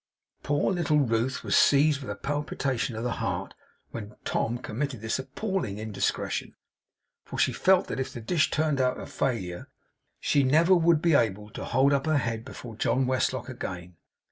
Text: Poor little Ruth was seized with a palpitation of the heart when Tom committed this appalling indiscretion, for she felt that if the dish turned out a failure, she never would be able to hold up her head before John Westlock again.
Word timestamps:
Poor 0.41 0.71
little 0.73 0.97
Ruth 0.97 1.43
was 1.43 1.55
seized 1.55 2.01
with 2.01 2.09
a 2.09 2.15
palpitation 2.15 2.95
of 2.95 3.03
the 3.03 3.11
heart 3.21 3.53
when 3.91 4.15
Tom 4.25 4.57
committed 4.57 4.99
this 4.99 5.19
appalling 5.19 5.77
indiscretion, 5.77 6.55
for 7.23 7.37
she 7.37 7.53
felt 7.53 7.85
that 7.85 7.99
if 7.99 8.11
the 8.11 8.19
dish 8.19 8.49
turned 8.49 8.81
out 8.81 8.99
a 8.99 9.05
failure, 9.05 9.69
she 10.19 10.41
never 10.41 10.73
would 10.73 11.03
be 11.03 11.13
able 11.13 11.51
to 11.51 11.65
hold 11.65 11.93
up 11.93 12.07
her 12.07 12.17
head 12.17 12.43
before 12.43 12.75
John 12.75 13.05
Westlock 13.05 13.47
again. 13.47 13.95